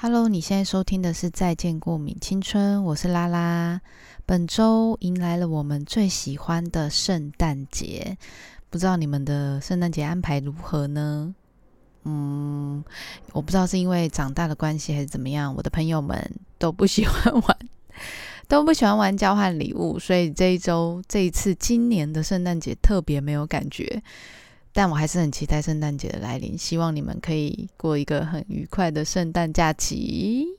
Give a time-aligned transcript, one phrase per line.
[0.00, 3.80] Hello，你现在收听的是《再见过敏青春》，我是拉拉。
[4.24, 8.16] 本周迎来了我们最喜欢的圣诞节，
[8.70, 11.34] 不知道你们的圣诞节安排如何呢？
[12.04, 12.84] 嗯，
[13.32, 17.58] 我不知道是因为长大的关系还是怎么样，我的朋友们都不喜欢玩，
[18.46, 24.00] 都不喜欢玩交换礼物，所以这一周这一次今年的圣诞节特别没有感觉。
[24.72, 30.57] 但我还是很期待圣诞节的来临，希望你们可以过一个很愉快的圣诞假期。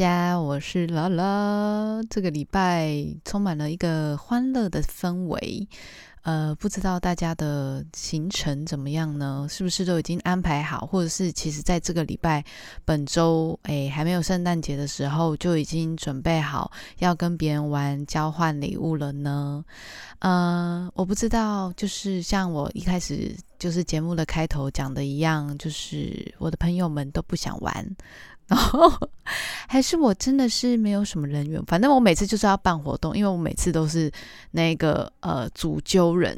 [0.00, 2.00] 家，我是拉拉。
[2.08, 5.68] 这个礼拜充满了一个欢乐的氛围，
[6.22, 9.46] 呃，不知道大家的行程怎么样呢？
[9.50, 12.42] 是不是都已经安排好，或者是其实在这个礼拜
[12.86, 19.62] 本周，诶，还没有圣诞节的时候就已经准备好要跟别人玩交换礼物了呢？
[20.20, 27.86] 呃，我不知道，就是像我一开始就是节目的开头讲的一样，就是我的朋友们都不想玩。
[28.50, 28.92] 然后
[29.68, 34.10] 还是我真的是没有什么人缘，反正我每次就是要办活动，因为我每次都是
[34.50, 36.36] 那个呃主揪人，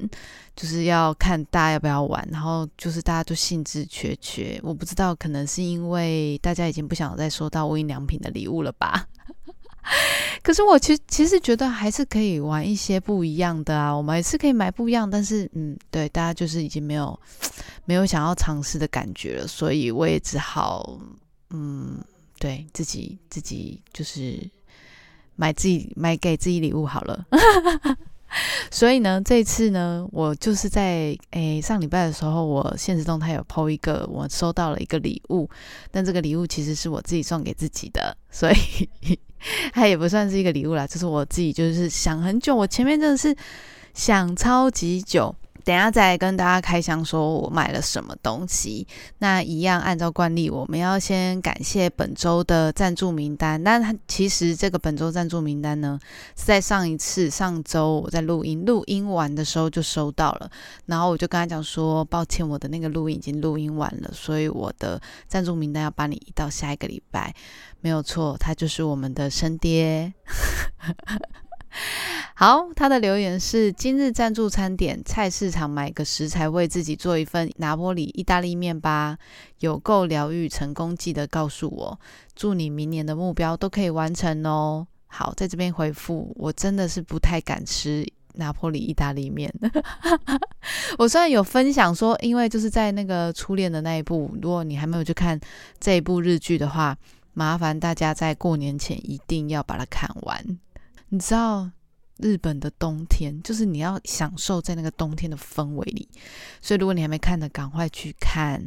[0.55, 4.60] 就是要看大家要不要玩，然后就是大家都兴致缺缺。
[4.62, 9.06] 我不知道，可能是因为大家已经不想再收到无印良品的礼物了吧？
[10.42, 17.18] 可是我其实其实觉得还是可以玩一些不一样的啊，我们还是可以买不一样，但是嗯，对，大家就是已经没有
[17.86, 21.00] 没有想要尝试的感觉了，所以我也只好。
[21.53, 22.03] 嗯，
[22.39, 24.39] 对自己自己就是
[25.36, 27.27] 买自己买给自己礼物好了。
[28.70, 35.46] 所以呢，这次呢，我就是在诶上礼拜的时候，我现实动态有 PO 一个，我收到了一个礼物，
[35.91, 38.89] 但这个礼物其实是我自己送给自己的，所以
[39.74, 43.36] 它也不算是一个礼物啦，就是我自己就是想很久，我前面真的是
[43.92, 45.35] 想超级久。
[45.64, 48.86] 等下再跟大家开箱，说我买了什么东西。
[49.18, 53.62] 那一样按照惯例，我们要先感谢本周的赞助名单。
[53.62, 55.98] 那其实这个本周赞助名单呢，
[56.36, 60.50] 是在上一次上周我在录音录音完的时候就收到了。
[60.86, 67.34] 然后我就跟他讲说，抱歉，我的那个录音已经录音完了，所以我的赞助名单要帮你移到下一个礼拜。
[67.80, 70.12] 没有错，他就是我们的生爹。
[72.34, 79.16] 好，他的留言是：今日赞助餐点，菜市场买个食材，为自己做一份拿波里意大利面吧。
[79.60, 82.00] 有够疗愈，成功记得告诉我。
[82.34, 84.86] 祝你明年的目标都可以完成哦。
[85.06, 89.52] 好，在这边回复，我真的是不太敢吃拿破里意大利面。
[90.98, 95.38] 我虽然有分享说，因为就是在那个初恋的那一部，如果你还没有去看
[95.78, 96.96] 这一部日剧的话，
[97.34, 100.58] 麻烦大家在过年前一定要把它看完。
[101.12, 101.70] 你知道
[102.17, 106.08] 日本的冬天，就是你要享受在那个冬天的氛围里。
[106.62, 108.58] 所以如果你还没看的，赶快去看，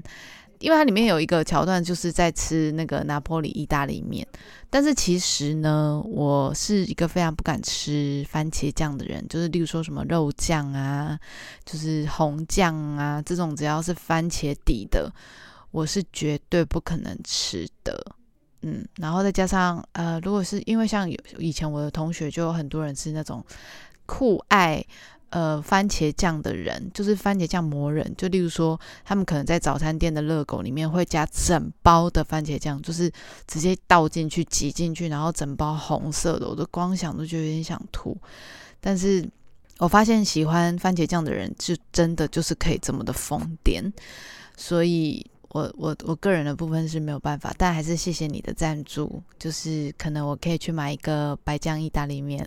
[0.60, 4.28] 因为它里面有一个桥段，就是在吃那个拿破里意大利面。
[4.70, 11.20] 但是其实呢，我是一个非常不敢吃番茄酱的人，就是例如说什么肉酱啊，
[11.66, 15.12] 就是红酱啊这种，只要是番茄底的，
[15.72, 18.16] 我是绝对不可能吃的。
[18.62, 23.46] 嗯，然后再加上呃，如果是因为像有以前我的同学就有很多人是那种
[24.08, 24.84] 酷爱
[25.30, 28.12] 呃番茄酱的人，就是番茄酱魔人。
[28.18, 33.12] 就例如说，他们可能在早餐店的热狗里面会加整包的番茄酱，就是
[33.46, 38.18] 直接倒进去挤进去，然后整包红色的，我都光想都觉得有点想吐。
[38.80, 39.24] 但是
[39.78, 43.92] 我发现喜欢番茄酱的人，就真的就是可以这么的疯癫，
[44.58, 45.30] 所以。
[45.56, 49.24] 我我我个人的部分是没有办法，但还是谢谢你的赞助。
[49.40, 52.46] 就是可能我可以去买一个白酱意大利面，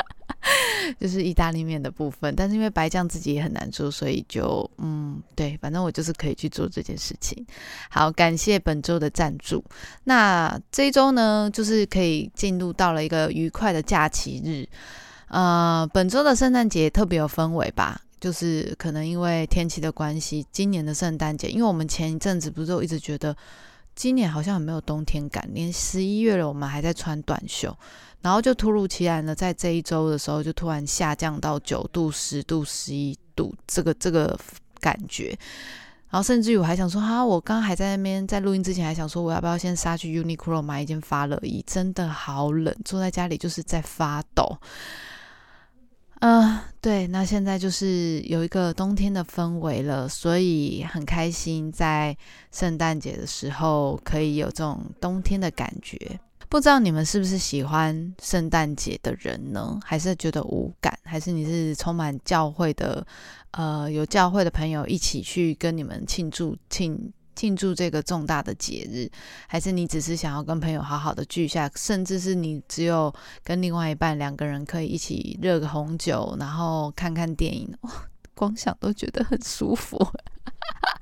[1.00, 2.36] 就是意大利面的部分。
[2.36, 7.46] 但是因为白酱自己也很难做，所以就嗯，对，反正我就是可以去做这件事情。
[7.88, 9.64] 好，感谢本周的赞助。
[10.04, 14.68] 那这一周呢，就是可以进入到了一个愉快的假期日。
[15.28, 17.98] 呃，本周的圣诞节特别有氛围吧。
[18.20, 23.36] 就是可能因为天气的关系，今年的圣诞节，因为我们前一阵子不是都一直觉得
[23.94, 27.76] 今年好像很没有冬天感，连十一月了我们还在穿短袖，
[28.20, 34.38] 然后就突如其来的在这一周的时候就突然下降到九度、十度、十一度这个这个
[34.80, 35.36] 感觉，
[36.10, 41.64] 然后甚至于我还想说，哈，我刚刚还在那边在录音之前还想说，我要不要先杀去 Uniqlo 买一件发热衣？
[41.66, 44.58] 真的好冷，坐在家里就是在发抖。
[46.20, 52.16] 嗯，对，那现在就是有一个冬天的氛围了，所以很开心在
[52.50, 56.18] 圣诞节的时候可以有这种冬天的感觉。
[56.48, 59.78] 不知道你们是不是喜欢圣诞节的人呢？
[59.84, 60.98] 还是觉得无感？
[61.04, 63.06] 还是你是充满教会的，
[63.50, 69.08] 呃，有教会的朋友一起去跟你们庆祝庆庆祝这个重大的节日？
[69.46, 71.70] 还是你只是想要跟朋友好好的聚下？
[71.76, 73.14] 甚至是你只有
[73.44, 77.72] 跟另外一半两个人可以一起热个红酒，然后看看电影？
[78.34, 79.96] 光想都觉得很舒服。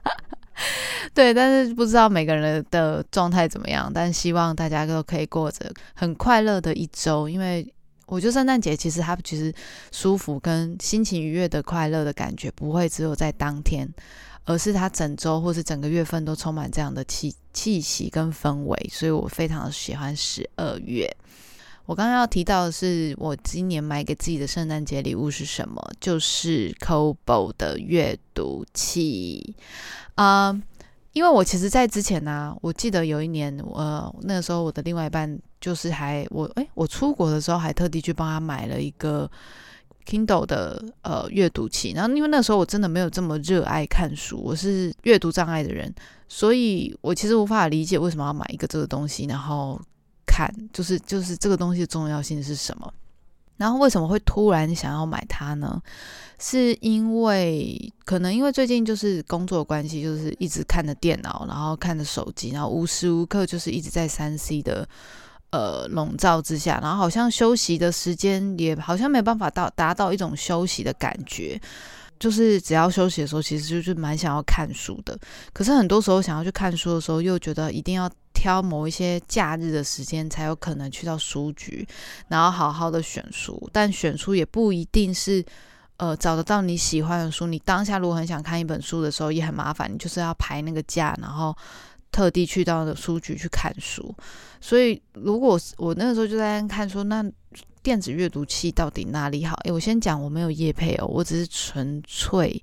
[1.15, 7.29] 对，但是不知道每个人的状态怎么样，但希望大家都可以过着很快乐的一周。
[7.29, 7.67] 因为
[8.07, 9.53] 我觉得圣诞节其实它其实
[9.91, 13.89] 舒服跟心情愉悦的快乐的感觉不会只有在当天，
[14.45, 18.91] 而是它整周或是整个月份都充满这样的气气息跟氛围。
[18.93, 21.15] 所以我非常的喜欢十二月。
[21.85, 25.81] 我刚刚要提到的是，我今年买给自己的圣诞节礼物是什么？
[26.01, 29.55] 就是 Kobo 的阅读器
[30.17, 30.61] 啊。
[31.13, 39.29] 因为我其实，在之前呢，我记得有一年，呃，那个时候我的另外一半就是还我，哎，我出国的时候还特地去帮他买了一个
[40.07, 41.91] Kindle 的呃阅读器。
[41.91, 45.93] 然后，因为那时候我真的没有这么热爱看书，我是阅读障碍的人，
[46.29, 49.81] 所以我其实无法理解为什么要买一个这个东西，然后
[50.25, 52.95] 看，就是就是这个东西的重要性是什么。
[53.57, 55.83] 然后为什么会突然想要买它呢？
[56.39, 64.87] 是因为可能因为最近就是工作关系，就是一直看着电脑，然后看着手机，然后无时无刻就是一直在三 C 的
[65.51, 71.61] 呃笼罩之下，然后好像休息的时间也好像没办法到达到一种休息的感觉。
[72.19, 75.19] 就是只要休息的时候，其实就是蛮想要看书的。
[75.53, 81.87] 可是很多时候想要去看书的时候，又觉得一定要挑某一些假日的时间才有可能去到书局，
[82.29, 83.69] 然后好好的选书。
[83.71, 85.45] 但选书也不一定是
[85.99, 87.47] 呃找得到你喜欢的书。
[87.47, 91.55] 你当下如果很想看一本书的时候，也很麻烦，你就是要排那个假，然后
[92.17, 94.15] 特地去到的书局去看书。
[94.61, 97.23] 所以如果我那个时候就在看书，那。
[97.83, 99.55] 电子阅读器到底哪里好？
[99.63, 102.61] 诶，我先讲，我没有叶配哦，我只是纯粹，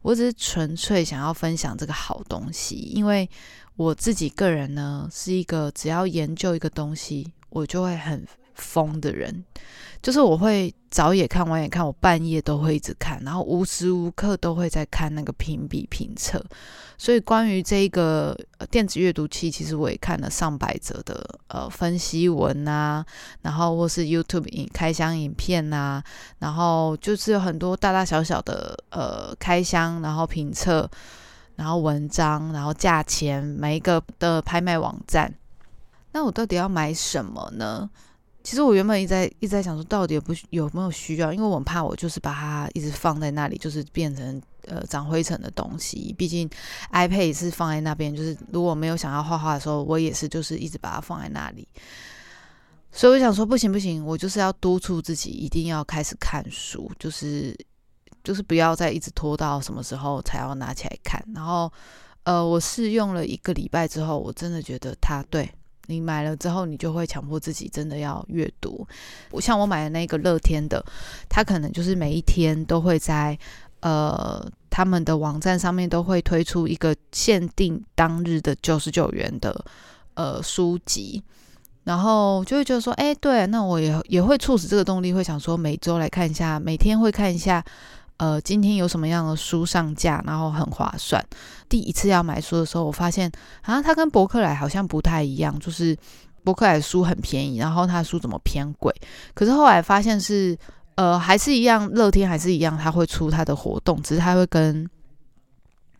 [0.00, 3.28] 我只是纯粹想要分享这个好东西，因为
[3.76, 8.26] 我自己个人呢是一个只要研究一个东西，我就会很。
[8.54, 9.44] 疯的人，
[10.02, 16.44] 就是我会早也看晚也看，我半夜都会一直看，然后无时无刻都会在看那个评比评测。
[16.96, 18.38] 所以关于这个
[18.70, 23.04] 电子阅读器，其实我也看了上百则的呃分析文啊，
[23.42, 26.02] 然后或是 YouTube 影开箱影片啊，
[26.38, 30.88] 然后就是有很多大大小小的呃开箱，然后评测，
[31.56, 35.34] 然后文章，然后价钱，每一个的拍卖网站。
[36.12, 37.90] 那我到底要买什么呢？
[38.44, 41.32] 其实我原本一直在一直在想说，到底有不有没有需要？
[41.32, 46.14] 因为我怕我就是把它一直放在那里，就是变成呃长灰尘的东西。
[46.16, 46.48] 毕竟
[46.92, 51.66] iPad 也是放在那边，就是如果没有想要画画的时候，我也是就是一直把它放在那里。
[52.92, 57.56] 所以我想说，不行不行，我就是要督促自己一定要开始看书，就是
[58.22, 61.18] 就是不要再一直拖到什么时候才要拿起来看。
[61.34, 61.72] 然后
[62.24, 65.50] 呃，我试用了一个礼拜之后，我真的觉得它对。
[65.86, 68.86] 你买了之后，你就会强迫自己真的要阅读。
[69.30, 70.84] 我像我买的那个乐天的，
[71.28, 73.38] 它可能就是每一天都会在
[73.80, 79.64] 呃他们的网站上面都会推出一个限定当日的九十九元的
[80.14, 81.22] 呃书籍，
[81.84, 87.64] 然后就会觉得说，哎，对，那我也也会促使这个动力，会想说每周来看一下，每天会看一下。
[88.16, 91.24] 呃，今天有什么样的书上架，然后很划算。
[91.68, 93.30] 第一次要买书的时候，我发现
[93.62, 95.96] 啊，它跟博客来好像不太一样，就是
[96.44, 98.94] 博客来书很便宜，然后它的书怎么偏贵？
[99.34, 100.56] 可是后来发现是，
[100.94, 104.88] 呃，还是一样，乐天还是一样，它会出它的活动，只是它会跟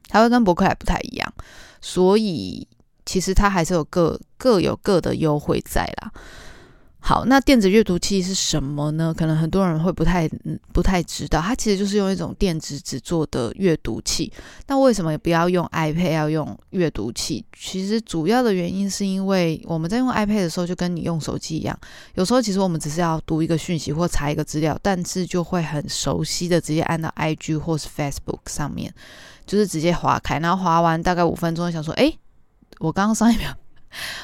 [0.09, 1.35] 它会跟博客来不太一样，
[1.81, 2.67] 所以
[3.05, 6.13] 其实它还是有各各有各的优惠在啦。
[7.07, 9.13] 好，那电子阅读器是什么呢？
[9.15, 10.27] 可能很多人会不太
[10.73, 14.33] 不太知道，它其实就是用一种电子纸做的阅读器。
[14.69, 17.45] 那为什么不要用 iPad 要用阅读器？
[17.55, 21.79] 其实主要的原因是因为我们在用 iPad 的时候，就跟你用手机一样，
[22.15, 28.91] 有时候其实我们只是要读一个讯息或查一个资料，但是就会很熟悉的直接按到 IG 或是 Facebook 上面，
[29.45, 32.11] 就是直接划开，然后划完大概五分钟，想说，哎，
[32.79, 33.55] 我刚刚上一秒。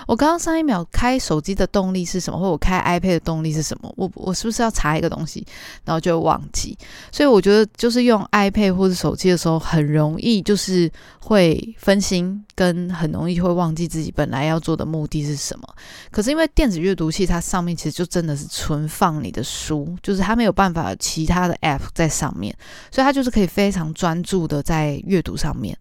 [0.07, 3.93] 我刚刚上一秒开手机的动力是什么，或我开 iPad 的动力是什么？
[3.97, 5.47] 我我是不是要查一个东西，
[5.85, 6.77] 然后就忘记？
[7.13, 15.69] 所以我觉得就是用 iPad 或者手机的时候，很容易就是会分心，跟很容易会忘记自己本来要做的目的是什么。
[16.11, 22.55] 可是因为电子阅读器它上面其实就真的是存放你的书，就是它没有办法其他的 App 在上面，
[22.91, 25.77] 所以它就是可以非常专注的在阅读上面。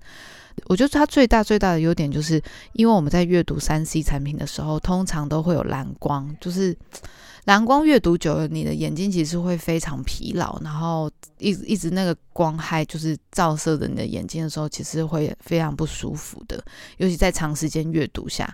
[0.65, 2.41] 我觉得它最大最大的优点就是，
[2.74, 6.75] 因为我们在阅读三 C 产品的时候，通常都会有蓝光，就是
[7.46, 16.63] 蓝光阅读久了，你的眼睛其实会非常疲劳，然后一一直那个光害就是照射着你的眼睛的时候，其实会非常不舒服的，
[16.98, 18.53] 尤其在长时间阅读下。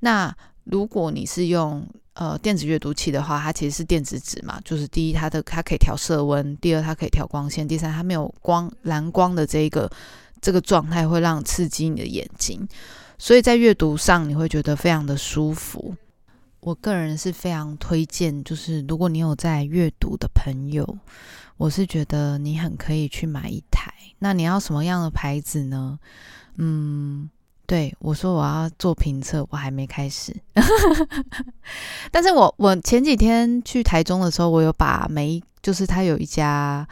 [0.00, 0.32] 那
[0.64, 9.90] 如果你是用呃电子阅读器的话，它其实是电子纸嘛，就是第一它的它可以调色温，第二它可以调光线，第三它没有光蓝光的这一个。
[10.40, 12.66] 这个状态会让刺激你的眼睛，
[13.18, 15.94] 所以在阅读上你会觉得非常的舒服。
[16.60, 20.98] 我个人是非常推荐，就是如果你有在阅读的朋友，
[21.56, 23.92] 我是觉得你很可以去买一台。
[24.18, 25.98] 那你要什么样的牌子呢？
[26.56, 27.30] 嗯，
[27.66, 30.34] 对我说我要做评测，我还没开始。
[32.10, 36.86] 但是我我前几天去台中的时候，我有把每一就是他有一家。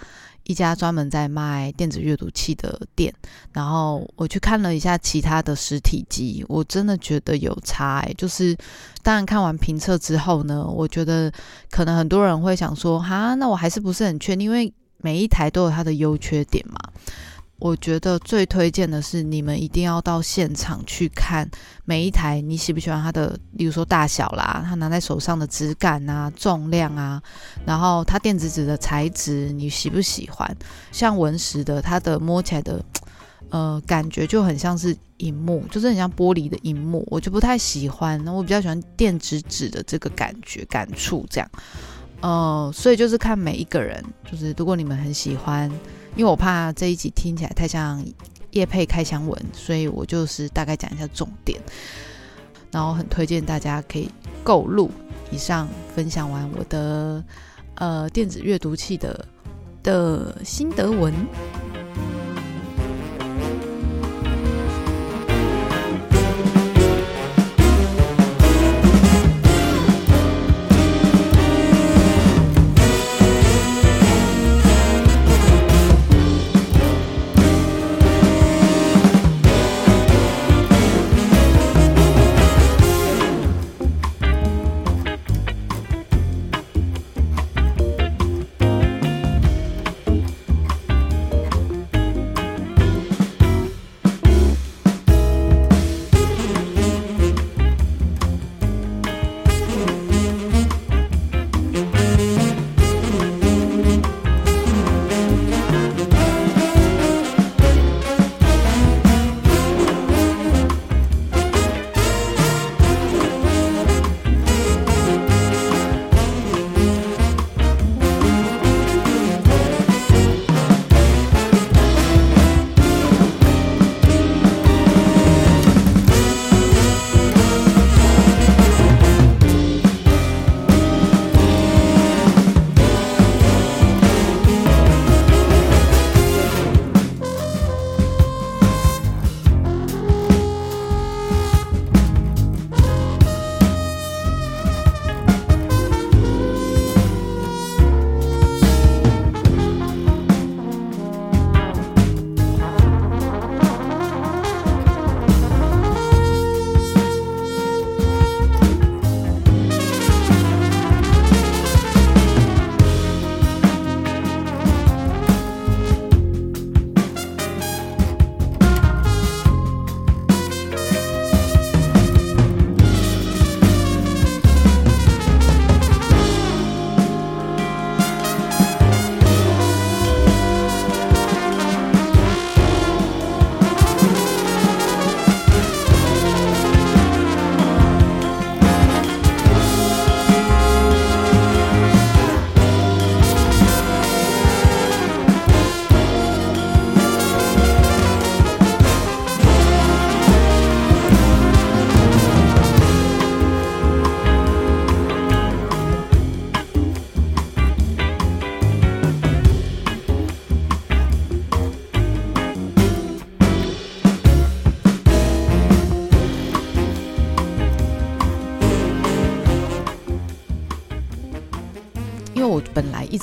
[0.47, 3.13] 一家专门在卖电子阅读器的店，
[3.53, 8.03] 然后我去看了一下其他的实体机，我真的觉得有差。
[8.17, 8.57] 就是
[9.03, 11.31] 当然看完评测之后呢，我觉得
[11.71, 16.79] 可能很多人会想说，哈，那我还是不是很确定，因为每一台都有它的优缺点嘛。
[17.59, 21.49] 我觉得最推荐的是，你们一定要到现场去看
[21.87, 27.21] 每一台，你喜不喜欢它的，例如说大小啦，它拿在手上的质感啊、重量啊，
[27.65, 30.55] 然后它电子纸的材质你喜不喜欢？
[30.93, 32.85] 像文石的，它的摸起来的，
[33.49, 38.23] 呃，感觉就很像是荧幕，就是很像玻璃的荧幕，我就不太喜欢。
[38.23, 41.51] 那我比较喜欢电子纸的这个感觉、感触这样。
[42.21, 45.73] 呃，所以就是看每一个人，就是如果你们很喜欢。
[46.17, 48.05] 因为我怕这一集听起来太像
[48.51, 51.61] 叶配开箱文，所以我就是大概讲一下重点，
[52.73, 54.11] 然后很推荐大家可以
[54.43, 54.91] 购入。
[55.31, 57.23] 以上分享完我的
[57.75, 59.27] 呃电子阅读器的
[59.83, 61.13] 的心得文。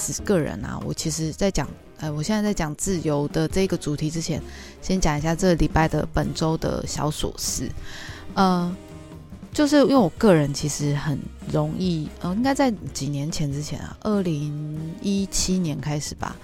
[0.04, 1.68] 本来一直个人啊，我其实在讲，
[1.98, 4.42] 呃，我现在在讲自由的这个主题之前，
[4.82, 7.70] 先讲一下这个礼拜的本周的小琐事，
[8.34, 8.76] 呃，
[9.54, 11.18] 就是因为我个人其实很
[11.52, 16.36] 容易，呃，应该在几年前之前啊，二零一七年开始吧。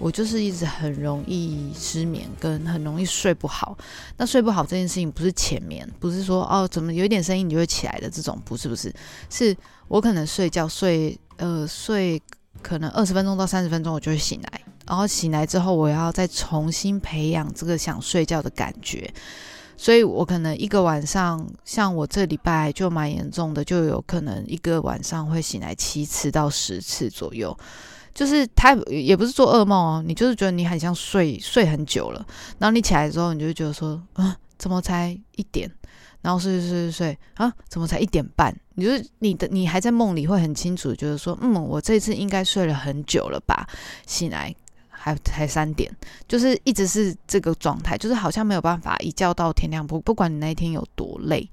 [0.00, 3.78] 我就是一直很容易失眠，跟很容易睡不好。
[4.16, 8.92] 那睡不好这件事情不是浅眠，不是说哦怎么有一点声音你就会起来的这种，不是不是，
[9.30, 9.56] 是
[9.86, 12.20] 我可能睡觉睡呃睡
[12.62, 19.12] 可能二十分钟到三十分钟我就会醒来，然后醒来之后我要再重新培养这个想睡觉的感觉，
[19.76, 27.56] 所以我可能一个晚上，像我这礼拜就蛮严重的，就有可能一个晚上会醒来七次到十次左右。
[28.14, 32.24] 就是他也不是做噩梦哦，你就是觉得你很像睡睡很久了，
[32.58, 35.68] 然后你起来之后，你就觉得说啊，怎么才一点？
[36.24, 38.52] 然后睡睡睡睡睡啊，怎么才一点半？
[38.74, 43.68] 你就是你的你还在梦里会很清楚，就是说嗯，我这次应该睡了很久了吧？
[44.06, 44.52] 醒来
[44.88, 45.88] 还才三点，
[46.26, 51.48] 就是一直是这个状态，就是好像没有办法一觉到天亮，不不管你那一天有多累，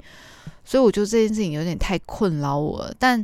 [0.65, 2.95] 所以我觉得这件事情有点太困扰我了。
[2.97, 3.23] 但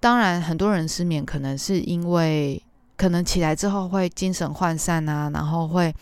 [0.00, 2.62] 当然，很多人失眠可能是因为。
[2.98, 5.94] 可能起来之后会精神涣散啊，然后会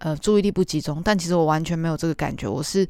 [0.00, 2.86] 呃注意力不集中，但其实我完全没有这个感觉，我是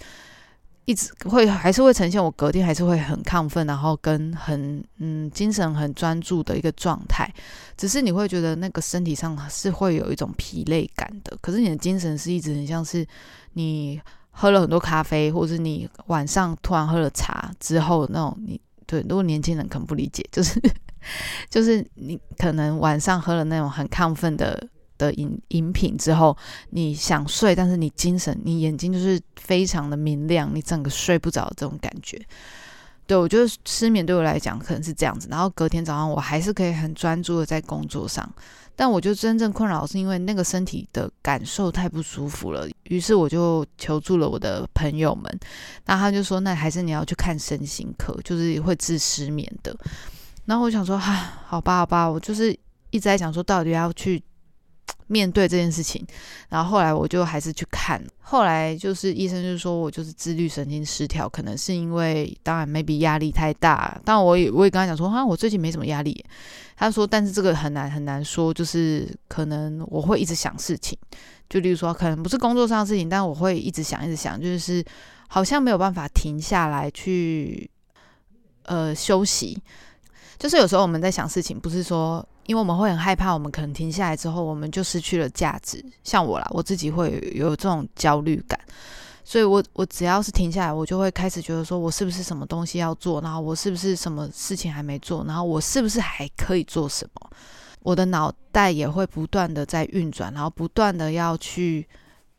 [0.84, 7.32] 一直会还是会呈现我隔天还是会很亢奋，然后跟很嗯精神很专注的一个状态，
[7.76, 13.06] 只是你会觉得那个身体上是会有一种疲累感的，可是你的精神是一直很像是
[13.54, 14.00] 你
[14.30, 20.60] 喝了很多咖啡，或者是你晚上突然喝了茶之后那种你对，如果年轻人可能不理解，就是。
[21.50, 24.66] 就是你可能晚上喝了那种很亢奋的
[24.98, 26.36] 的饮饮品之后，
[26.70, 32.20] 你想睡，但是你精神，你眼睛就是非常的明亮，你整个睡不着这种感觉。
[33.06, 38.26] 对我觉得失眠对我来讲可能是这样子，然后隔天早上我还是可以很专注的在工作上，
[38.74, 45.38] 但我就真正困扰是因为那个身体的感受太不舒服了，于是我就求助了我的朋友们，
[45.84, 49.76] 那他就说，那还是你要去看身心科，就是会治失眠的。
[50.46, 51.12] 然后我想说，哈，
[51.46, 52.50] 好吧，好吧，我就是
[52.88, 54.22] 一直在想说，到底要去
[55.06, 56.04] 面对这件事情。
[56.48, 64.00] 然后后来我就还是去看，后来就是医生就说我就是自律神经失调，可能是因为当然 maybe 压力太大。
[64.04, 66.24] 但我也我也跟他讲说，哈，我最近没什么压力。
[66.76, 70.98] 他说，但是这个很难很难说，就是可能我会一直想事情，
[71.48, 74.85] 就例如说，可能不是工作上的事情，但我会一直想一直想，就是
[75.28, 77.70] 好像没有办法停下来去
[78.64, 79.56] 呃休息。
[80.44, 85.83] 就是有时候我们在想事情，不是说，因为我们会很害怕，我们可能停下来之后，我们就失去了价值。
[86.02, 88.61] 像我啦，我自己会有这种焦虑感，
[89.24, 97.30] 所以我我只要是停下来，我就会开始觉得说，我是不是什么东西要做，然后我是不是什么事情还没做，然后我是不是还可以做什么？
[97.80, 101.88] 我的脑袋也会不断的在运转，然后不断的要去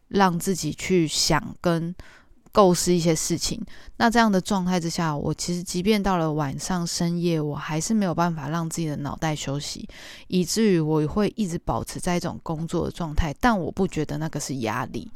[0.09, 1.95] 让自己去想跟。
[2.55, 3.61] 构思一些事情，
[3.97, 9.85] 那这样的状态之下，我其实即便到了晚上深夜，我还是没有办法让自己的脑袋休息，
[10.27, 13.35] 以至于我会一直保持在一种工作的状态。
[13.41, 15.11] 但我不觉得那个是压力，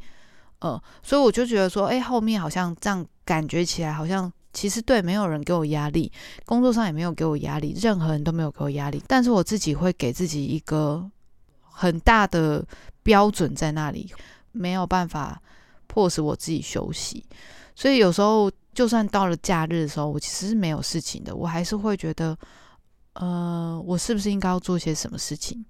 [0.59, 6.11] 呃，所以我就觉得说，哎，后面好像这样感觉起来，好像其实对，没有人给我压力，
[6.45, 11.09] 工作上也没有给我压力，任何人都没有给我压力，但是我自己会给自己一个
[11.61, 12.65] 很大的
[13.01, 14.11] 标准在那里，
[14.51, 15.41] 没有办法。
[15.89, 17.25] 迫使我自己休息，
[17.75, 22.37] 所以有时候就算到了假日的时候，我其实是没有事情的，我还是会觉得，
[23.13, 25.65] 呃，我是不是应该要做些什么事情？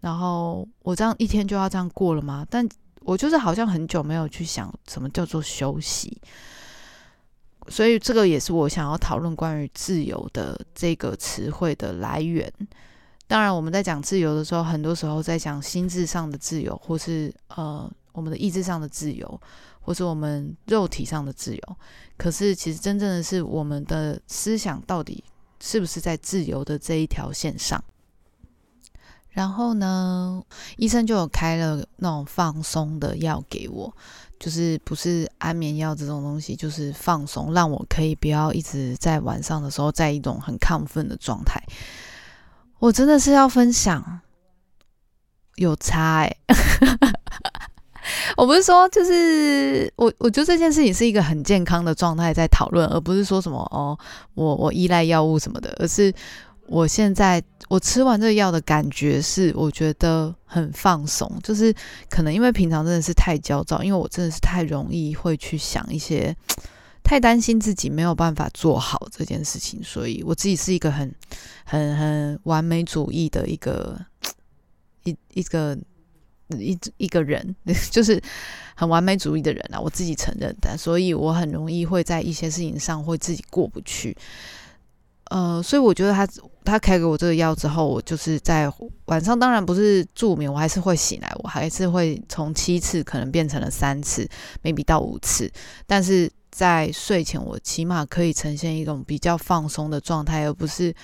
[0.00, 2.46] 然后我这样一天就要这样过了吗？
[2.48, 2.66] 但
[3.00, 6.16] 我就是好像很久没有去想什么叫做休息，
[7.68, 12.50] 所以这个也是我想要讨论关于自由的这个词汇的来源。
[13.26, 17.90] 当然，我们在讲自由的时候，很多时候在讲心智上的自由，或是呃。
[18.16, 19.40] 我们的意志上的自由，
[19.80, 21.76] 或是我们肉体上的自由，
[22.16, 25.22] 可是其实真正的是我们的思想到底
[25.60, 27.84] 是不是在自由的这一条线上？
[29.28, 30.42] 然后呢，
[30.78, 33.94] 医生就有开了那种放松的药给我，
[34.40, 41.62] 就是不是安眠药这种东西，就是放松，让我可以不要一直在晚上的时候在一种很亢奋的状态。
[42.78, 44.20] 我真的是要分享，
[45.56, 46.36] 有差哎。
[48.36, 53.98] 我不是说，就是我，我觉得这件事情是一个很健康的状态在讨论，而不是说什么哦，
[54.34, 56.12] 我我依赖药物什么的，而是
[56.66, 61.74] 我现在我吃完这个药的感觉是，我觉得很放松，就是
[62.08, 66.34] 可能因为平常真的是太焦躁，因为我真的是太容易会去想一些
[67.04, 71.14] 太担心自己没有办法做好这件事情，所以我自己是一个很
[71.64, 73.96] 很很完美主义的一个
[75.04, 75.78] 一一个
[76.50, 77.54] 一一个人，
[77.90, 78.22] 就是
[78.74, 84.16] 很完美主义的人啊，我自己承认的，所以我很容易会在一些事情上会自己过不去。
[85.30, 86.24] 呃，所以我觉得他
[86.64, 88.72] 他开给我这个药之后，我就是在
[89.06, 94.28] 晚上，当然不是助眠，我还是会醒来，我还是会从七次可能变成了三次
[94.62, 95.50] ，maybe 到五次，
[95.84, 100.94] 但是在睡前，我起码可以呈现一种比较放松的状态，而不是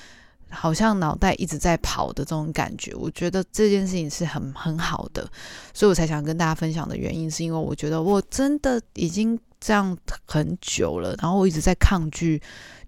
[0.53, 2.95] 好像脑袋一直在跑的这种感觉。
[2.95, 5.29] 我觉得这件事情是很很好的，
[5.75, 12.41] 所以我才想跟大家分享的原因，是因为我觉得我真的已经这样很久了，然后我一直在抗拒。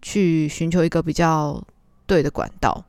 [0.06, 1.58] 去寻求一个比较
[2.04, 2.84] 对的管道，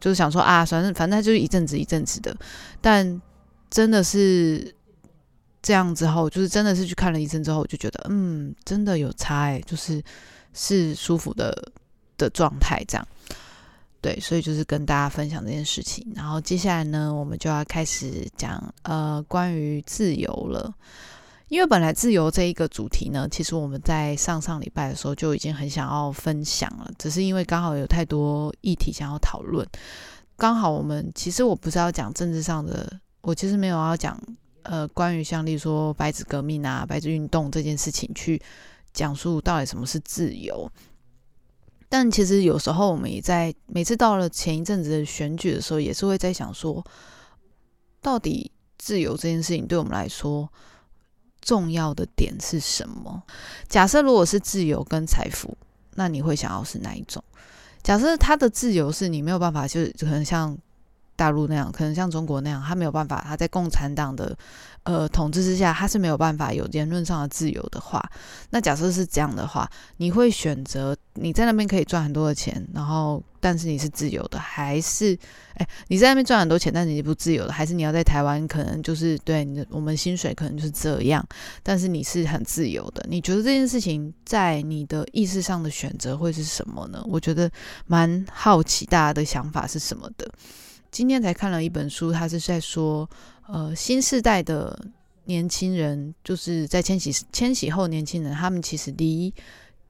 [0.00, 2.36] 就是想说啊，反正反正就是一阵子一阵子的，
[2.80, 3.22] 但
[3.70, 4.74] 真的是
[5.62, 10.02] 这样之后，就是真的是去看了医生之后，我就觉得嗯，真的有差哎，就是
[10.52, 11.70] 是舒服的
[12.16, 13.08] 的状态这样。
[14.00, 16.06] 对，所以就是跟大家分享这件事情。
[16.14, 20.72] 然后接下来呢，我们就要开始讲呃关于自由了。
[21.48, 29.66] 因为本来自由这一个主题呢，其实我们在上上礼拜的时候就已经很想要分享了，只是因为刚好有太多议题想要讨论，
[30.36, 34.20] 刚好我们其实我不是要讲政治上的，我其实没有要讲
[34.62, 38.38] 呃关于像例如说白纸革命啊、白纸运动这件事情去
[38.92, 40.70] 讲述到底什么是自由，
[41.88, 46.84] 但其实有时候我们也在每次到了前一阵子的选举的时候，也是会在想说，
[48.00, 50.48] 到底自由这件事情对我们来说。
[51.40, 53.22] 重要的点是什么？
[53.68, 55.56] 假设如果是自由跟财富，
[55.94, 57.22] 那你会想要是哪一种？
[57.82, 60.58] 假设他的自由是你没有办法，就是可能像
[61.18, 64.38] 大陆那样，可能像中国那样，他没有办法，他在共产党的。
[64.84, 68.02] 呃，统治之下，他是没有办法有言论上的自由的话，
[68.48, 75.18] 那假设是这样的话，你会选择你在那边可以赚很多的钱，然后但是你是自由的，还是
[75.56, 81.22] 哎你在那边赚很多钱，但是你不自由的，还是你要在台湾可能就是对你的我们薪水可能就是这样，
[81.62, 87.04] 但是你是很自由的，你觉得这件事情在你的意识上的选择会是什么呢？
[87.06, 87.50] 我觉得
[87.84, 90.26] 蛮好奇大家的想法是什么的。
[90.90, 93.08] 今天才看了一本书，他是在说。
[93.50, 94.78] 呃，新时代的
[95.24, 99.32] 年轻人，就是在千禧千禧后年轻人，他们其实离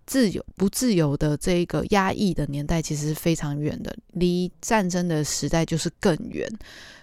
[0.07, 6.49] 自由不自由的这一个压抑的年代，其实是非常远的，离战争的时代就是更远，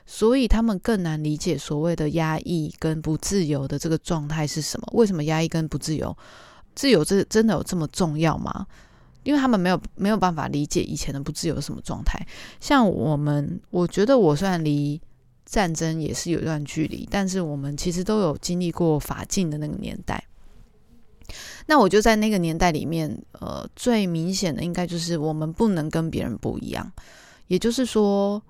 [0.05, 4.88] 所以他们更难理解所谓的压抑跟不自由的这个状态是什么？
[4.93, 6.17] 为什么压抑跟不自由？
[6.73, 8.65] 自由这真的有这么重要吗？
[9.26, 12.18] 因为他们没有没有办法理解以前的不自由什么状态。
[12.62, 15.02] 像我们，我觉得我虽然离。
[15.48, 20.26] 战争也是有一段距离，但是我们其实都有经历过法禁的那个年代。
[21.68, 26.92] 那我就在那个年代里面，呃，最明显的应该就是我们不能跟别人不一样。
[27.46, 28.42] 也就是说，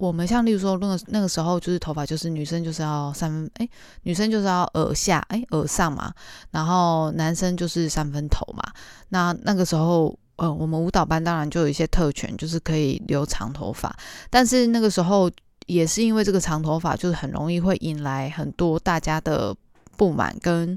[0.00, 3.68] 我们像例如说那个那个时候，就是头发就是女生就是要三分，哎，
[4.02, 6.12] 女生就是要耳下，哎，耳上嘛，
[6.50, 8.62] 然后男生就是三分头嘛。
[9.10, 13.94] 那那个时候，呃，我们舞蹈班当然就有一些特权，就是可以留长头发，
[14.30, 15.30] 但是那个时候。
[15.66, 19.54] 也是因为这个长头发，就是很容易会引来很多大家的
[19.96, 20.76] 不满跟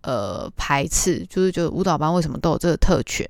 [0.00, 3.28] 呃排斥，就是觉得舞蹈班为什么都有这个特权，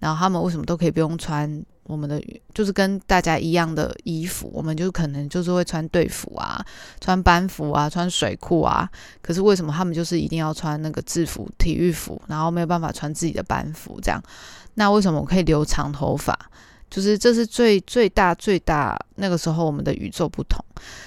[0.00, 1.48] 然后他们为什么都可以不用穿
[1.90, 2.22] 我们的，
[2.54, 6.64] 就是跟大家一样的衣服，我们就可能就是会穿队服啊，
[7.00, 8.88] 穿班服啊，穿水裤啊，
[9.20, 14.22] 可是为什么他们就是一定要穿那个制服体育服，然后没有办法穿自己的班服这样？
[14.74, 16.38] 那为什么我可以留长头发？
[16.88, 20.64] 就是这是最最大最大那个时候我们的宇宙不同，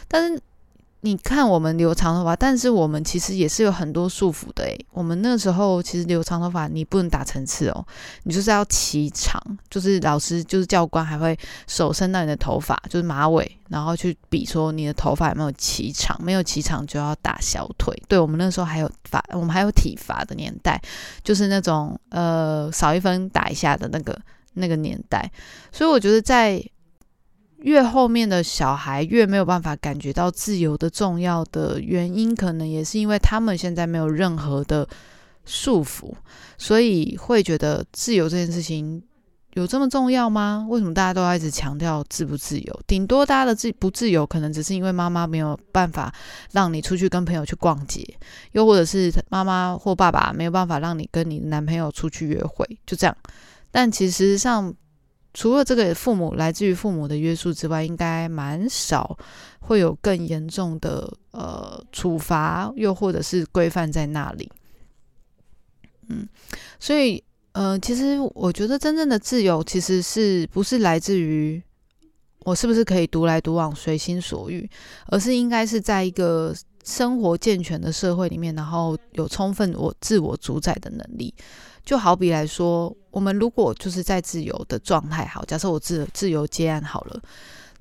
[0.07, 0.41] 但是
[1.05, 7.85] 你看我们留长头发，但是我们其实也是有很多束缚的诶，我们那时候其实留长头发，你不能打层次哦，
[8.23, 9.37] 你就是要齐长，
[9.69, 11.37] 就是老师就是教官还会
[11.67, 17.93] 手伸到你的头发，就是马尾，然后去比说你的头发有没有齐长，没有齐长就要打小腿。
[18.07, 20.81] 对我们那时候还有罚，我们还有体罚的年代，
[21.21, 24.17] 就是那种呃少一分打一下的那个。
[24.55, 25.31] 那个年代，
[25.71, 26.63] 所以我觉得在
[27.63, 34.87] 越后面的小孩越没有办法感觉到自由的重要的原因，可能也是因为他们现在没有任何的
[35.45, 36.13] 束缚，
[36.57, 39.01] 所以会觉得自由这件事情
[39.53, 40.65] 有这么重要吗？
[40.69, 42.81] 为什么大家都要一直强调自不自由？
[42.85, 46.13] 顶多大家的自不自由，可能只是因为妈妈没有办法
[46.51, 48.05] 让你出去跟朋友去逛街，
[48.51, 53.15] 又或者是妈妈或爸爸没有办法让你跟你的男朋友出去约会，就这样。
[53.71, 54.73] 但其实上，
[55.33, 59.17] 除了这个父母来自于父母的约束之外，应该蛮少
[59.59, 64.51] 会有更严重的呃处罚，又或者是规范在那里。
[66.09, 66.27] 嗯，
[66.79, 71.61] 所以呃，其实我觉得真正的自由其实是不是来自于
[72.45, 74.69] 我是不是可以独来独往、随心所欲，
[75.07, 81.33] 而是应该是在一个生活健全的社会里面，然后有充分我自我主宰的能力。
[81.85, 87.21] 就好比来说，我们如果就是在自由的状态，好，假设我自自由接案好了。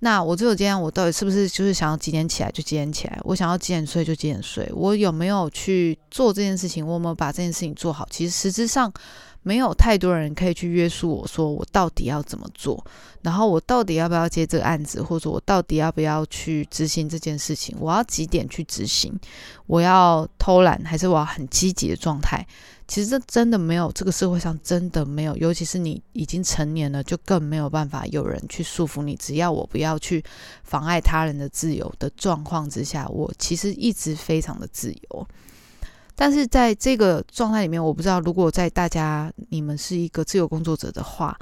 [0.01, 3.17] 那我自由接案，我到底是不是就是想要几点起来就几点起来？
[3.23, 4.69] 我想要几点睡就几点睡？
[4.75, 6.85] 我有没有去做这件事情？
[6.85, 8.05] 我有没有把这件事情做好？
[8.11, 8.93] 其实实质上
[9.43, 12.85] 没有太多人可以去约束我说我到底要怎么做，
[13.23, 17.77] 然后我到底要不要接这个案子，或者我到底要不要去执行这件事情？
[17.81, 19.13] 我要几点去执行？
[19.67, 22.47] 我要偷懒还是我要很积极的状态？
[22.87, 29.17] 其实这真的没有，这个社会上真的没有，尤其是你已经成年了，就更没有办法有人去束缚你。
[29.17, 30.23] 只要我不要去
[30.63, 35.27] 妨碍他人的自由的状况之下，我其实一直非常的自由。
[36.25, 41.37] 但是在这个状态里面，我不知道如果在大家你们是一个自由工作者的话，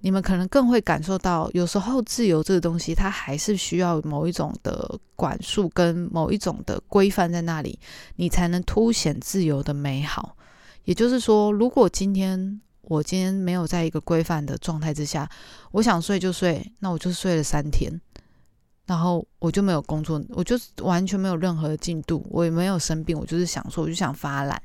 [0.00, 7.78] 你们可能更会感受到，有时候自由这个东西，它还是需要某一种的管束跟某一种的规范在那里，
[8.16, 10.36] 你才能凸显自由的美好。
[10.84, 15.26] 也就是说，如果今天我今天没有在一个规范的状态之下，
[15.70, 17.90] 我想睡就睡，那我就睡了三天，
[18.86, 24.60] 然后我就没有工作，我就完全没有任何的进度，我也没有生病，我就是想说，我就想发懒，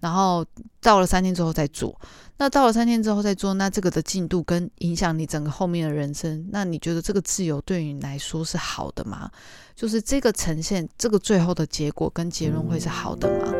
[0.00, 0.44] 然后
[0.80, 1.98] 到了三天之后再做。
[2.38, 9.30] 那到了三天之后再做，那这个的进度跟影响你整个后面的人生，那你觉得这个自由对于你来说是好的吗？
[9.76, 13.52] 就是这个呈现，这个最后的结果跟结论会是好的吗？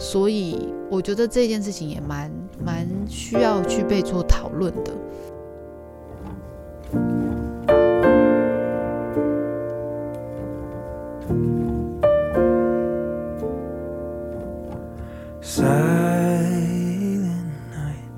[0.00, 2.28] 所以我觉得这件事情也蛮
[2.64, 4.92] 蛮需要去被做讨论的。
[15.46, 17.36] Silent
[17.70, 18.08] night,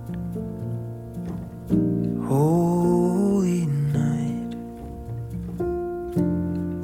[2.24, 4.54] holy night,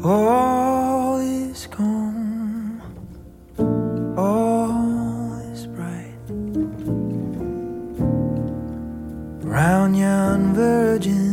[0.04, 2.82] all is calm,
[4.18, 6.18] all is bright.
[9.46, 11.31] Round yon virgin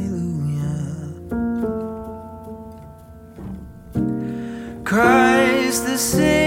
[4.85, 6.46] Christ the Savior.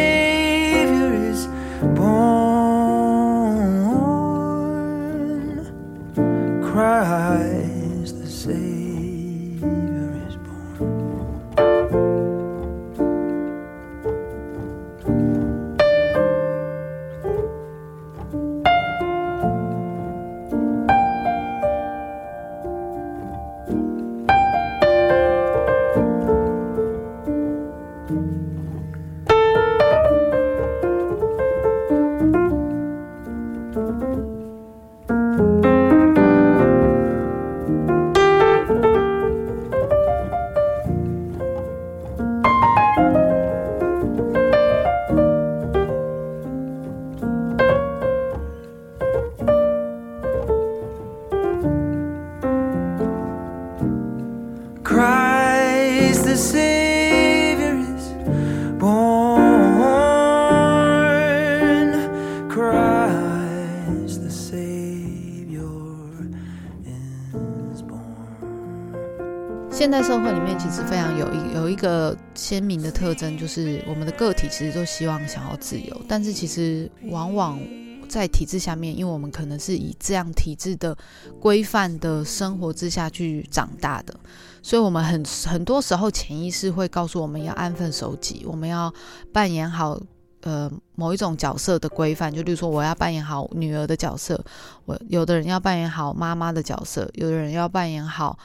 [69.90, 77.60] 现代社会里面其实非常有一有一个鲜明的特征，就是我们的个体其实都希望想要自由，但是其实往往
[78.08, 80.96] 在体制下面，因为我们可能是以这样体制的
[81.40, 84.14] 规范的生活之下去长大的，
[84.62, 88.94] 所以我们很很多时候潜意识会告诉我们要安分守己，我们要
[89.34, 90.00] 扮演好
[90.42, 94.40] 呃某一种角色的规范，就例如说我要扮演好女儿的角色，
[94.86, 98.38] 我有的人要扮演好妈妈的角色，有的人要扮演好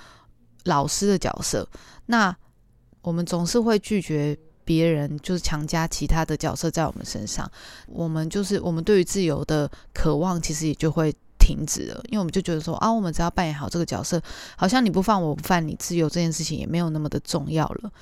[0.65, 1.69] 老师的角色，
[2.07, 2.37] 那
[3.03, 4.37] 我们总是会拒绝。
[4.67, 7.47] 别人就是强加其他的角色在我们身上，
[7.87, 14.19] 我们就是我们对于自由的渴望，其实也就会停止了，因为我们就觉得说啊，我们只要扮演好这个角色，
[14.57, 17.93] 好像你不放我不放你，自由这件事情也没有那么的重要了。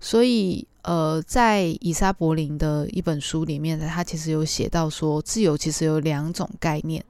[0.00, 7.04] 所以，呃，在伊莎柏林的一本书里面，他其实有写到说，自由其实有两种概念。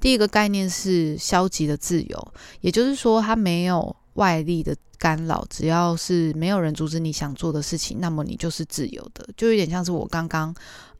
[0.00, 4.74] 第一个概念是消极的自由，也就是说，它没有外力的。
[4.96, 9.28] 干扰，只要是没有人阻止你想做的事情，那么你就是自由的。
[9.36, 10.54] 就有点像是我刚刚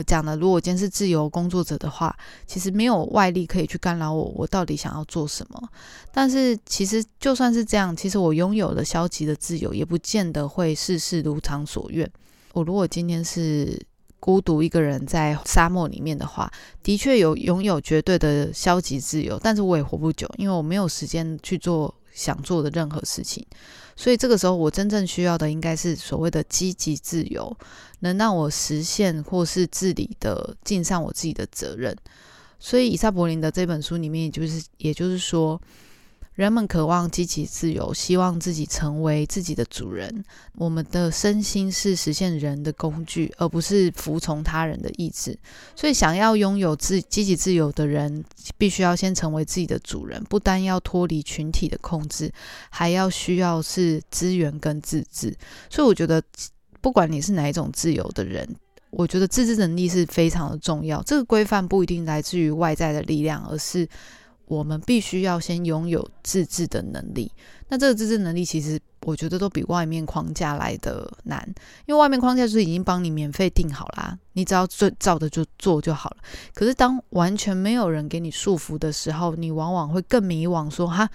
[0.07, 2.15] 讲的，如果今天是自由工作者的话，
[2.47, 5.69] 其实没有外力可以去干扰我，我到底想要做什么。
[6.13, 12.11] 但是其实就算是这样，其实我拥有了消极的自由，也不见得会事事如常所愿。
[12.53, 13.81] 我如果今天是
[14.21, 23.47] 孤独一个人在沙漠里面的话，的确有拥有绝对的消极自由，但是我也活不久，因为我没有时间去做想做的任何事情。
[23.95, 27.55] 所以这个时候，我真正需要的应该是所谓的积极自由，
[28.01, 31.95] 能让我实现或是自理的尽上我自己的责任。
[32.59, 35.61] 所以，以萨柏林的这本书里面，就是也就是说。
[36.35, 40.25] 人们渴望积极自由，希望自己成为自己的主人。
[40.57, 45.39] 我们的身心是实现人的工具，而不是服从他人的意志。
[45.77, 48.25] 所以，想要拥有自积极自由的人，
[48.59, 50.21] 必须要先成为自己的主人。
[50.25, 52.29] 不单要脱离群体的控制，
[52.69, 55.33] 还要需要是资源跟自治。
[55.71, 56.21] 所以，我觉得
[56.81, 58.45] 不管你是哪一种自由的人，
[58.91, 61.01] 我觉得自治能力是非常的重要。
[61.05, 63.89] 这个规范不一定来自于外在的力量，而是。
[64.47, 67.31] 我们必须要先拥有自制的能力。
[67.69, 71.43] 那这个自制能力，其实我觉得都比外面框架来的难，
[71.87, 76.17] 因为外面框架是已经帮你免费定好啦，你只要照照着就做就好了。
[76.55, 81.09] 可是当完全没有人给你束缚的时候，你往往会更迷惘，说哈，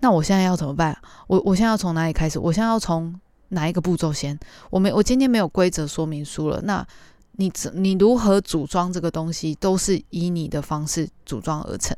[0.00, 0.96] 那我现在要怎么办？
[1.26, 2.38] 我我现在要从哪里开始？
[2.38, 3.18] 我现在要从
[3.48, 4.38] 哪一个步骤先？
[4.70, 6.60] 我没，我今天没有规则说明书了。
[6.62, 6.86] 那
[7.32, 11.96] 你你如何组装这个东西，都是以你的方式组装而成。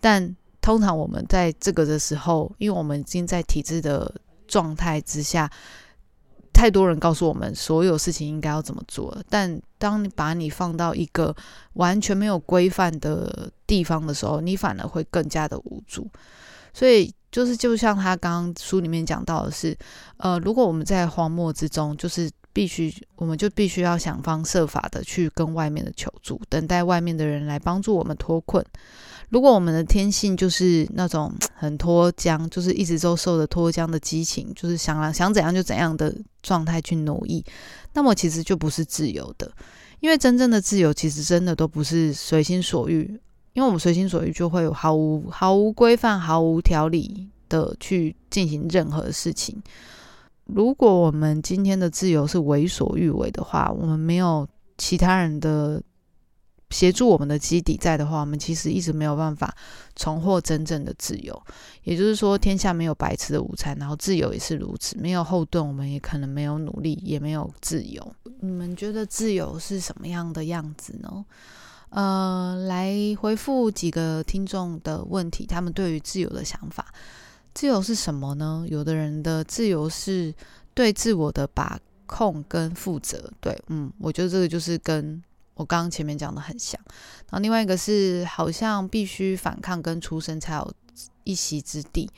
[0.00, 4.12] 但通常我们在这个的时候，因为我们已经在体制的
[4.48, 5.50] 状态之下，
[6.52, 9.22] 太多人告诉我们所有事情应该要怎么做了。
[9.28, 11.34] 但当你把你放到一个
[11.74, 16.08] 完全没有规范的地方的时候，你反而会更加的无助。
[16.72, 19.76] 所以，就是就像他刚刚书里面讲到的是，
[20.16, 28.64] 呃，如果我们在荒漠之中，就是必须，我们就必须要想方设法的去跟外面的求助，等待外面的人来帮助我们脱困。
[29.30, 37.44] 如果我们的天性就是那种很脱缰，就是一直都受着脱缰的激情，就是想想怎样就怎样的状态去奴役，
[37.92, 39.50] 那么其实就不是自由的。
[39.98, 43.18] 因为真正的自由，其实真的都不是随心所欲。
[43.52, 49.60] 因为我们随心所欲，就会毫无毫无规范、毫无条理的去进行任何事情。
[50.44, 54.46] 如果我们今天的自由是为所欲为的话，我们没有
[54.78, 55.82] 其他人的。
[56.70, 59.54] 协助我们的基底在的话，我们其实一直没有办法
[59.94, 61.40] 重获真正的自由。
[61.84, 64.98] 也就是说，天下没有白吃的午餐，然后自由也是如此。
[64.98, 68.14] 没有后盾，我们也可能没有努力，也没有自由。
[68.40, 71.24] 你们觉得自由是什么样的样子呢？
[71.90, 76.92] 呃，来回复几个听众的问题，他们对于自由的想法。
[77.54, 78.66] 自由是什么呢？
[78.68, 80.34] 有的人的自由是
[80.74, 83.30] 对自我的把控跟负责。
[83.40, 85.22] 对，嗯，我觉得这个就是跟。
[85.56, 86.78] 我刚刚前面讲的很像，
[87.30, 90.74] 然后另外一个是好像必须反抗跟出生才有
[91.24, 92.10] 一席之地，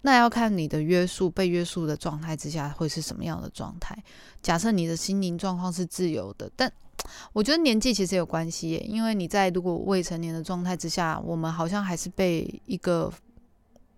[0.00, 3.94] 那要看你的约束被约束的状态之下会是什么样的状态。
[4.42, 6.72] 假设你的心灵状况是自由的，但
[7.34, 13.12] 我觉得年纪其实有关系耶，因为你在如果未成年的状态之下，我们好像还是被一个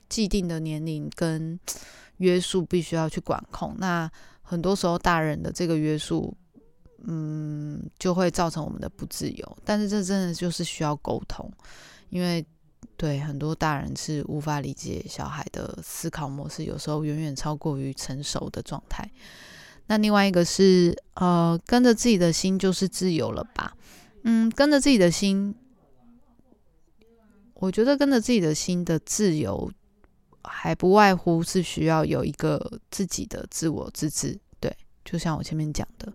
[0.08, 1.56] 既定的年龄跟
[2.18, 3.76] 约束必须要去管控。
[3.78, 4.10] 那
[4.42, 6.36] 很多时候大人的这个约束。
[7.06, 9.58] 嗯，就会造成我们的不自由。
[9.64, 11.50] 但是这真的就是需要沟通，
[12.10, 12.44] 因为
[12.96, 19.08] 对很多大人是无法理解小孩的思考模式，有时候远远超过于成熟的状态。
[19.86, 23.76] 那另外一个是，呃，跟着自己的心就是自由了吧？
[24.24, 25.54] 嗯，跟着自己的心，
[27.54, 29.70] 我觉得跟着自己的心的自由，
[30.42, 34.38] 还不外乎是需要有一个自己的自我自治。
[34.60, 36.12] 对，就像我前面讲的。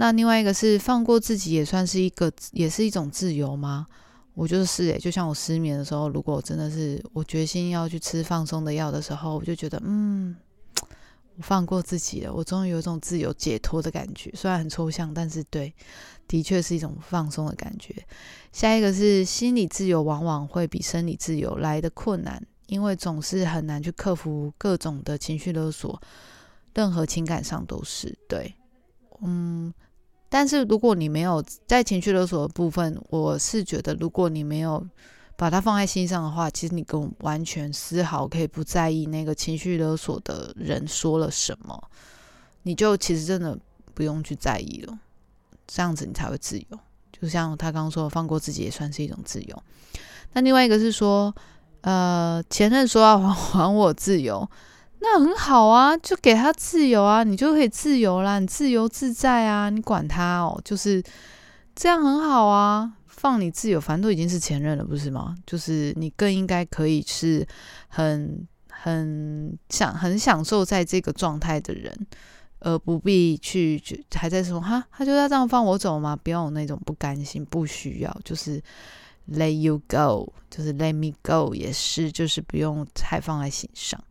[0.00, 3.88] 那另外一个是放过自己，也算是一个，也是一种自由吗？
[4.34, 10.36] 我就是诶，就像我失眠的时候，如果真的是我决心要去吃放松的药的时候，我就觉得，嗯，
[11.36, 14.30] 我放过自己了，我终于有一种自由解脱的感觉。
[14.36, 15.74] 虽然很抽象，但是对，
[16.28, 17.92] 的确是一种放松的感觉。
[18.52, 26.00] 下一个是心理自由，往往会比生理自由来的困难，因为总是很难去克服各种的情绪勒索，
[26.72, 28.54] 任何情感上都是对，
[29.22, 29.74] 嗯。
[30.28, 34.86] 但是如果你没有在情绪勒索的部分，我是觉得，如果你没有
[35.36, 41.82] 把它放在心上的话，其实你跟我完全丝毫可以不在意那个情绪勒索的人说了什么，
[42.64, 43.58] 你就其实真的
[43.94, 44.98] 不用去在意了，
[45.66, 46.78] 这样子你才会自由。
[47.10, 49.62] 就像他刚刚说，放过自己也算是一种自由。
[50.34, 51.34] 那另外一个是说，
[51.80, 54.48] 呃，前任说要还我自由。
[55.00, 61.02] 那很好啊，就给他自由啊，你就可以自由啦，你自由自在啊，你管他哦，就是
[61.74, 65.36] 这样很好啊，放你自由，反正都已经是前任了，不是吗？
[65.46, 67.46] 就是你更应该可以是
[67.88, 71.96] 很很享很享受在这个状态的人，
[72.58, 73.80] 而不必去
[74.14, 76.16] 还在说哈，他就要这样放我走吗？
[76.16, 78.60] 不要有那种不甘心，不需要，就是
[79.30, 84.02] let you go，就是 let me go，也是，就是不用太放在心上。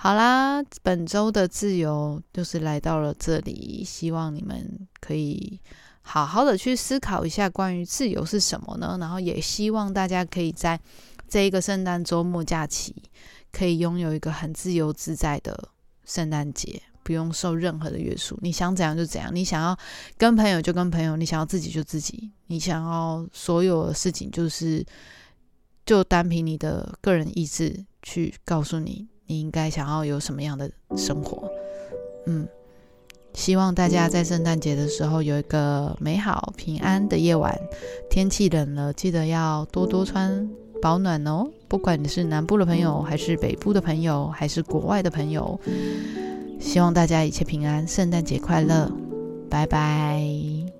[0.00, 5.60] 好啦，本周的自由就是来到了这里，希望你们可以
[6.02, 8.96] 好好的去思考一下关于自由是什么呢？
[9.00, 10.78] 然后也希望大家可以在
[11.28, 12.94] 这一个圣诞周末假期，
[13.50, 15.68] 可以拥有一个很自由自在的
[16.04, 19.76] 圣诞节，不用受任何的约束，你想怎样就怎样，你想要
[20.16, 24.86] 跟朋友就跟朋友，你想要自己就自己，你想要所有的事情就是
[25.84, 29.08] 就单凭你的个人意志去告诉你。
[29.28, 31.48] 你应该想要有什么样的生活？
[32.26, 32.48] 嗯，
[33.34, 37.56] 希望大家在圣诞节的时候有一个美好平安的夜晚。
[38.10, 40.48] 天气冷了，记得要多多穿
[40.82, 41.46] 保暖哦。
[41.68, 45.60] 不管你是南部的朋友，还是北部的朋友，还是国外的朋友，
[46.58, 48.90] 希望大家一切平安，圣诞节快乐，
[49.50, 50.77] 拜拜。